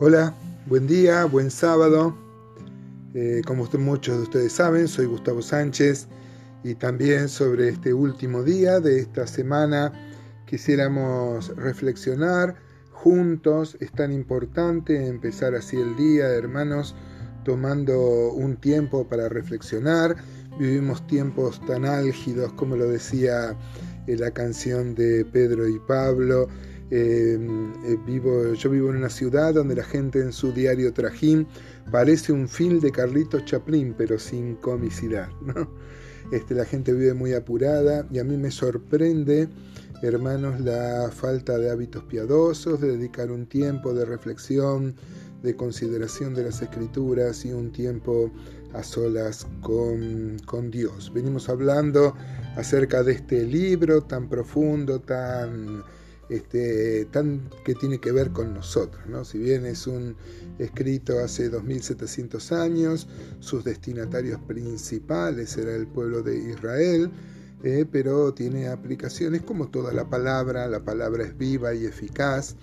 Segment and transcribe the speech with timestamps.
[0.00, 0.32] Hola,
[0.66, 2.16] buen día, buen sábado.
[3.14, 6.06] Eh, como muchos de ustedes saben, soy Gustavo Sánchez
[6.62, 9.92] y también sobre este último día de esta semana
[10.46, 12.54] quisiéramos reflexionar
[12.92, 13.76] juntos.
[13.80, 16.94] Es tan importante empezar así el día, hermanos,
[17.44, 20.14] tomando un tiempo para reflexionar.
[20.60, 23.56] Vivimos tiempos tan álgidos como lo decía
[24.06, 26.46] la canción de Pedro y Pablo
[26.90, 31.46] Em, eh, vivo, yo vivo en una ciudad donde la gente en su diario trajín
[31.90, 35.28] parece un film de Carlitos Chaplin, pero sin comicidad.
[36.30, 39.48] Este, la gente vive muy apurada y a mí me sorprende,
[40.02, 44.94] hermanos, la falta de hábitos piadosos, de dedicar un tiempo de reflexión,
[45.42, 48.30] de consideración de las escrituras y un tiempo
[48.74, 51.10] a solas con, con Dios.
[51.14, 52.14] Venimos hablando
[52.56, 55.82] acerca de este libro tan profundo, tan
[56.28, 59.06] este, tan, que tiene que ver con nosotros.
[59.06, 59.24] ¿no?
[59.24, 60.16] Si bien es un
[60.58, 63.08] escrito hace 2700 años,
[63.40, 67.10] sus destinatarios principales era el pueblo de Israel,
[67.64, 72.54] eh, pero tiene aplicaciones como toda la palabra, la palabra es viva y eficaz,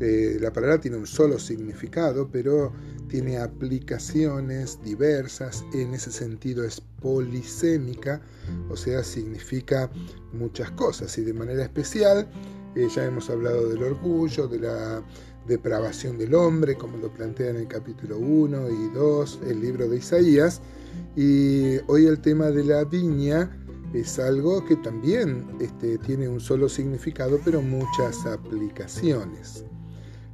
[0.00, 2.72] eh, la palabra tiene un solo significado, pero
[3.08, 8.20] tiene aplicaciones diversas, en ese sentido es polisémica,
[8.68, 9.90] o sea, significa
[10.32, 12.28] muchas cosas y de manera especial
[12.74, 15.02] eh, ya hemos hablado del orgullo, de la
[15.46, 19.98] depravación del hombre, como lo plantea en el capítulo 1 y 2, el libro de
[19.98, 20.60] Isaías.
[21.16, 23.50] Y hoy el tema de la viña
[23.92, 29.64] es algo que también este, tiene un solo significado, pero muchas aplicaciones.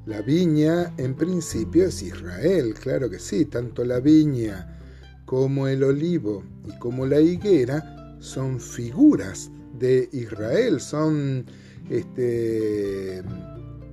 [0.07, 4.79] La viña en principio es Israel, claro que sí, tanto la viña
[5.27, 11.45] como el olivo y como la higuera son figuras de Israel, son
[11.91, 13.23] este,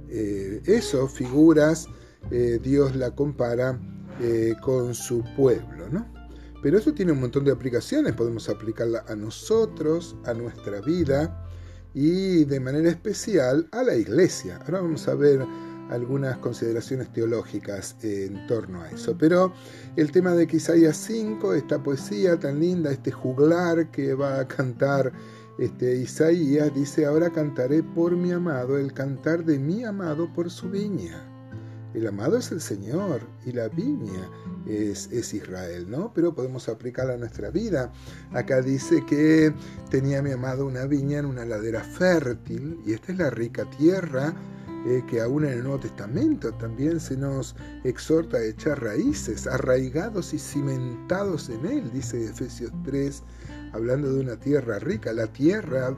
[0.09, 1.87] eh, eso, figuras,
[2.31, 3.79] eh, Dios la compara
[4.21, 6.05] eh, con su pueblo, ¿no?
[6.61, 11.45] Pero eso tiene un montón de aplicaciones, podemos aplicarla a nosotros, a nuestra vida
[11.93, 14.57] y de manera especial a la iglesia.
[14.65, 15.45] Ahora vamos a ver
[15.89, 19.15] algunas consideraciones teológicas en torno a eso.
[19.17, 19.53] Pero
[19.95, 25.11] el tema de Isaías 5, esta poesía tan linda, este juglar que va a cantar
[25.57, 30.69] este, Isaías dice, ahora cantaré por mi amado, el cantar de mi amado por su
[30.69, 31.31] viña.
[31.93, 34.29] El amado es el Señor y la viña
[34.67, 36.11] es, Israel, ¿no?
[36.13, 37.93] Pero podemos aplicarla a nuestra vida.
[38.33, 39.53] Acá dice que
[39.89, 44.33] tenía mi amado una viña en una ladera fértil y esta es la rica tierra
[44.87, 47.55] eh, que aún en el Nuevo Testamento también se nos
[47.85, 53.23] exhorta a echar raíces, arraigados y cimentados en él, dice Efesios 3,
[53.73, 55.95] hablando de una tierra rica, la tierra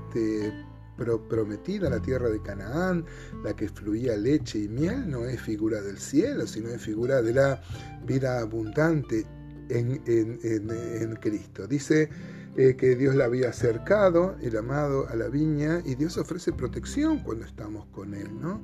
[1.30, 3.06] prometida, la tierra de Canaán,
[3.44, 7.34] la que fluía leche y miel, no es figura del cielo, sino es figura de
[7.34, 7.62] la
[8.06, 9.26] vida abundante
[9.70, 11.68] en, en, Cristo.
[11.68, 12.10] Dice
[12.56, 17.20] eh, que Dios la había acercado, el amado, a la viña, y Dios ofrece protección
[17.20, 18.62] cuando estamos con Él, ¿no?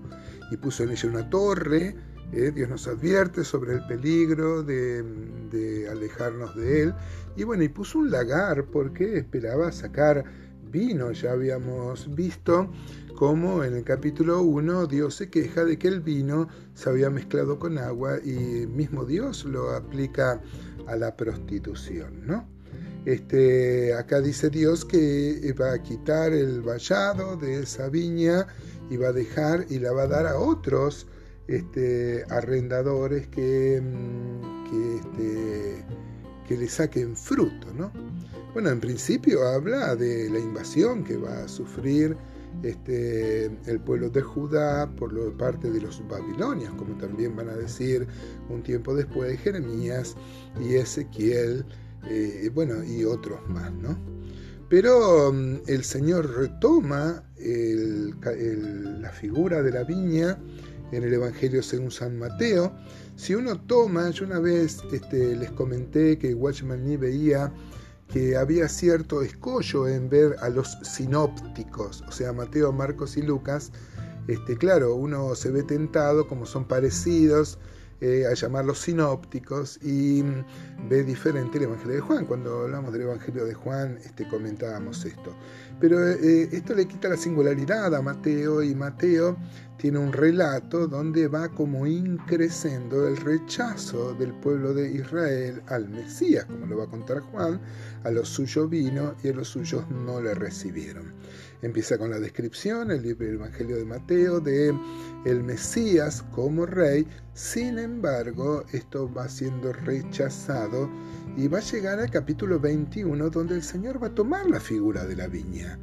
[0.52, 1.96] Y puso en ella una torre,
[2.32, 6.94] eh, Dios nos advierte sobre el peligro de, alejarnos de Él.
[7.36, 10.24] Y bueno, y puso un lagar porque esperaba sacar
[10.72, 11.12] vino.
[11.12, 12.72] Ya habíamos visto
[13.16, 17.60] cómo en el capítulo 1 Dios se queja de que el vino se había mezclado
[17.60, 20.42] con agua y mismo Dios lo aplica
[20.88, 22.48] a la prostitución, ¿no?
[23.06, 28.48] Este, acá dice Dios que va a quitar el vallado de esa viña
[28.90, 31.06] y va a dejar y la va a dar a otros
[31.48, 34.54] este, arrendadores que, mm,
[34.98, 35.86] este,
[36.48, 37.74] que le saquen fruto.
[37.74, 37.92] ¿no?
[38.54, 42.16] Bueno, en principio habla de la invasión que va a sufrir
[42.62, 48.08] este, el pueblo de Judá por parte de los babilonios, como también van a decir
[48.50, 50.16] un tiempo después de Jeremías
[50.62, 51.66] y Ezequiel,
[52.10, 53.98] eh, bueno, y otros más, ¿no?
[54.70, 60.38] Pero mm, el Señor retoma la figura de la viña
[60.94, 62.74] en el Evangelio según San Mateo.
[63.16, 67.52] Si uno toma, yo una vez este, les comenté que Watchman Nee veía
[68.14, 73.72] que había cierto escollo en ver a los sinópticos, o sea, Mateo, Marcos y Lucas.
[74.28, 77.58] Este, claro, uno se ve tentado, como son parecidos,
[78.04, 82.26] eh, a llamarlos sinópticos y mm, ve diferente el Evangelio de Juan.
[82.26, 85.34] Cuando hablamos del Evangelio de Juan este, comentábamos esto.
[85.80, 89.38] Pero eh, esto le quita la singularidad a Mateo y Mateo
[89.78, 96.44] tiene un relato donde va como increciendo el rechazo del pueblo de Israel al Mesías,
[96.44, 97.62] como lo va a contar Juan,
[98.04, 101.14] a los suyos vino y a los suyos no le recibieron.
[101.64, 104.78] Empieza con la descripción, el Evangelio de Mateo, de
[105.26, 110.90] el Mesías como rey, sin embargo, esto va siendo rechazado
[111.38, 115.06] y va a llegar al capítulo 21, donde el Señor va a tomar la figura
[115.06, 115.80] de la viña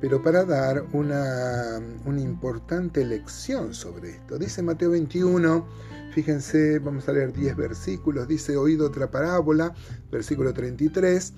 [0.00, 4.38] pero para dar una, una, importante lección sobre esto.
[4.38, 5.66] Dice Mateo 21,
[6.12, 9.74] fíjense, vamos a leer 10 versículos, dice, oído otra parábola,
[10.10, 11.32] versículo 33,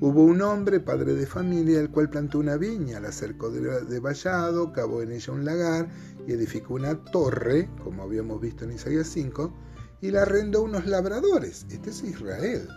[0.00, 4.00] hubo un hombre, padre de familia, el cual plantó una viña, la cercó de, de
[4.00, 5.88] vallado, cavó en ella un lagar
[6.26, 9.52] y edificó una torre, como habíamos visto en Isaías 5,
[10.00, 11.66] y la arrendó unos labradores.
[11.70, 12.68] Este es Israel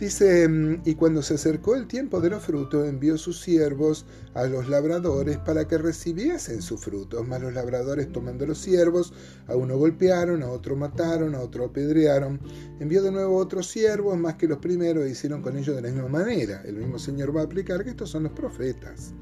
[0.00, 4.44] Dice, mm, y cuando se acercó el tiempo de los frutos, envió sus siervos a
[4.46, 7.28] los labradores para que recibiesen sus frutos.
[7.28, 9.12] Mas los labradores, tomando los siervos,
[9.46, 12.40] a uno golpearon, a otro mataron, a otro apedrearon.
[12.80, 15.88] Envió de nuevo otros siervos, más que los primeros, e hicieron con ellos de la
[15.88, 16.62] misma manera.
[16.64, 19.12] El mismo Señor va a aplicar que estos son los profetas.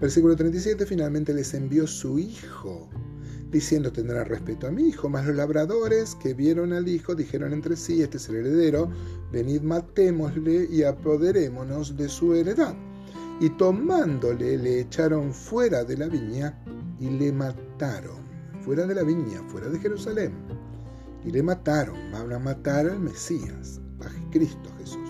[0.00, 2.90] Versículo 37, finalmente les envió su hijo
[3.56, 5.08] diciendo tendrá respeto a mi hijo.
[5.08, 8.90] Mas los labradores que vieron al hijo dijeron entre sí, este es el heredero,
[9.32, 12.74] venid matémosle y apoderémonos de su heredad.
[13.40, 16.62] Y tomándole le echaron fuera de la viña
[17.00, 18.26] y le mataron.
[18.62, 20.32] Fuera de la viña, fuera de Jerusalén.
[21.24, 25.05] Y le mataron, van a matar al Mesías, a Cristo Jesús.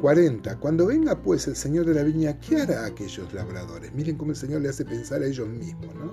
[0.00, 0.60] 40.
[0.60, 3.92] Cuando venga pues el Señor de la viña, ¿qué hará a aquellos labradores?
[3.92, 5.94] Miren cómo el Señor le hace pensar a ellos mismos.
[5.94, 6.12] ¿no?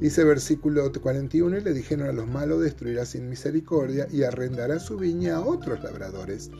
[0.00, 4.96] Dice versículo 41, y le dijeron a los malos, destruirá sin misericordia y arrendará su
[4.96, 6.50] viña a otros labradores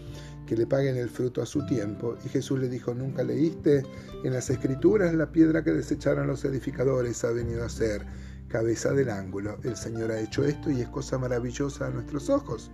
[0.46, 2.16] que le paguen el fruto a su tiempo.
[2.24, 3.82] Y Jesús le dijo, ¿nunca leíste
[4.22, 8.04] en las escrituras la piedra que desecharon los edificadores ha venido a ser
[8.48, 9.58] cabeza del ángulo?
[9.64, 12.70] El Señor ha hecho esto y es cosa maravillosa a nuestros ojos.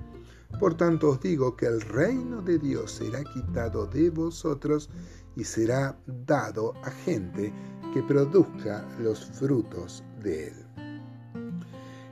[0.59, 4.91] Por tanto os digo que el reino de Dios será quitado de vosotros
[5.37, 7.53] y será dado a gente
[7.95, 10.55] que produzca los frutos de él.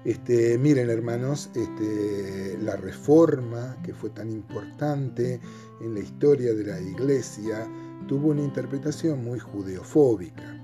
[0.05, 5.41] Este, miren hermanos, este, la reforma que fue tan importante
[5.81, 7.69] en la historia de la iglesia
[8.06, 10.58] tuvo una interpretación muy judeofóbica.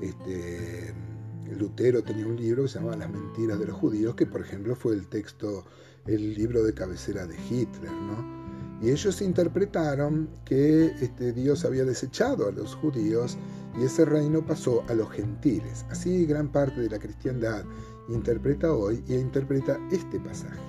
[0.00, 0.92] Este,
[1.56, 4.74] Lutero tenía un libro que se llamaba Las mentiras de los judíos, que por ejemplo
[4.74, 5.64] fue el texto,
[6.06, 8.44] el libro de cabecera de Hitler, ¿no?
[8.82, 13.38] Y ellos interpretaron que este, Dios había desechado a los judíos
[13.80, 15.86] y ese reino pasó a los gentiles.
[15.90, 17.64] Así gran parte de la cristiandad
[18.08, 20.60] interpreta hoy y interpreta este pasaje.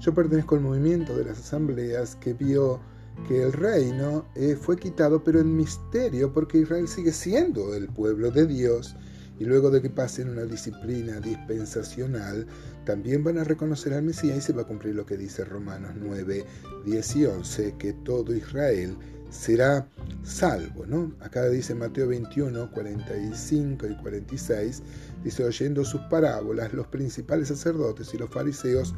[0.00, 2.80] Yo pertenezco al movimiento de las asambleas que vio
[3.26, 8.30] que el reino eh, fue quitado, pero en misterio, porque Israel sigue siendo el pueblo
[8.30, 8.94] de Dios
[9.38, 12.46] y luego de que pasen una disciplina dispensacional,
[12.84, 15.92] también van a reconocer al Mesías y se va a cumplir lo que dice Romanos
[15.96, 16.44] 9,
[16.84, 18.96] 10 y 11, que todo Israel
[19.30, 19.86] será
[20.22, 21.12] salvo, ¿no?
[21.20, 24.82] Acá dice Mateo 21, 45 y 46,
[25.22, 28.94] dice, oyendo sus parábolas, los principales sacerdotes y los fariseos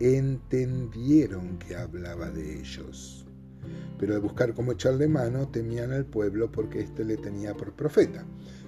[0.00, 3.26] entendieron que hablaba de ellos.
[3.98, 8.24] Pero al buscar cómo echarle mano, temían al pueblo porque éste le tenía por profeta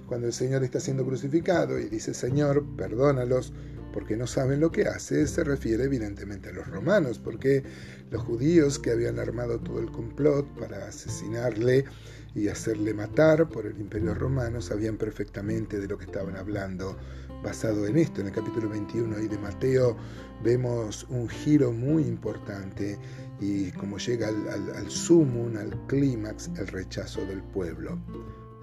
[0.09, 3.53] cuando el Señor está siendo crucificado y dice, Señor, perdónalos
[3.93, 7.63] porque no saben lo que hace, se refiere evidentemente a los romanos, porque
[8.09, 11.85] los judíos que habían armado todo el complot para asesinarle
[12.33, 16.97] y hacerle matar por el imperio romano sabían perfectamente de lo que estaban hablando.
[17.43, 19.95] Basado en esto, en el capítulo 21 y de Mateo,
[20.43, 22.97] vemos un giro muy importante
[23.39, 27.97] y como llega al, al, al sumum, al clímax, el rechazo del pueblo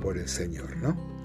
[0.00, 1.15] por el Señor, ¿no?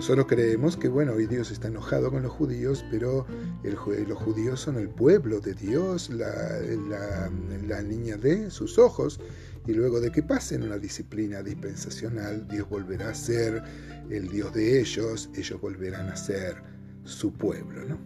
[0.00, 3.26] Nosotros creemos que, bueno, hoy Dios está enojado con los judíos, pero
[3.62, 7.28] los judíos son el pueblo de Dios, la,
[7.68, 9.20] la, niña de sus ojos,
[9.66, 13.62] y luego de que pasen una disciplina dispensacional, Dios volverá a ser
[14.08, 16.62] el Dios de ellos, ellos volverán a ser
[17.04, 17.84] su pueblo.
[17.84, 17.98] ¿no?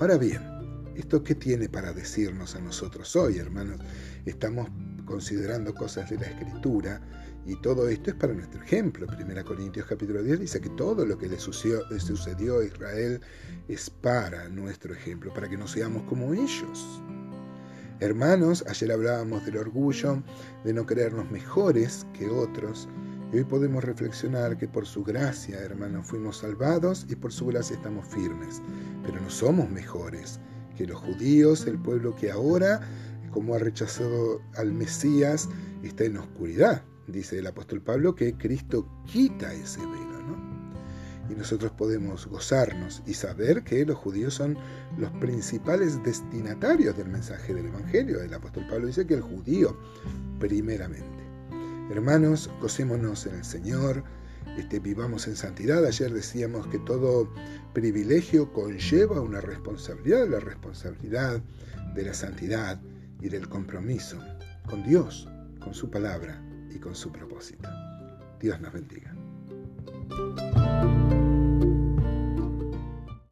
[0.00, 0.42] Ahora bien,
[0.96, 3.80] ¿esto qué tiene para decirnos a nosotros hoy, hermanos?
[4.24, 4.68] Estamos
[5.04, 7.00] considerando cosas de la Escritura
[7.46, 9.06] y todo esto es para nuestro ejemplo.
[9.06, 13.20] Primera Corintios capítulo 10 dice que todo lo que le sucedió, a Israel
[13.68, 17.00] es para nuestro ejemplo, para que no seamos como ellos.
[18.00, 20.22] Hermanos, ayer hablábamos del orgullo,
[20.64, 22.88] de no creernos mejores que otros,
[23.32, 27.76] y hoy podemos reflexionar que por su gracia, hermanos, fuimos salvados y por su gracia
[27.76, 28.60] estamos firmes,
[29.04, 30.40] pero no somos mejores
[30.76, 32.80] que los judíos, el pueblo que ahora,
[33.30, 35.48] como ha rechazado al Mesías,
[35.82, 40.20] está en oscuridad dice el apóstol Pablo, que Cristo quita ese velo.
[40.26, 40.56] ¿no?
[41.28, 44.56] y nosotros podemos gozarnos y saber que los judíos son
[44.96, 48.20] los principales destinatarios del mensaje del Evangelio.
[48.20, 49.76] El apóstol Pablo dice que el judío
[50.38, 51.06] primeramente.
[51.90, 54.04] Hermanos, gocémonos en el Señor,
[54.56, 55.84] este, vivamos en santidad.
[55.84, 57.28] Ayer decíamos que todo
[57.72, 61.40] privilegio conlleva una responsabilidad, la responsabilidad
[61.94, 62.80] de la santidad
[63.20, 64.18] y del compromiso
[64.68, 65.28] con Dios,
[65.60, 66.45] con su palabra
[66.76, 67.68] y con su propósito.
[68.38, 69.14] Dios nos bendiga.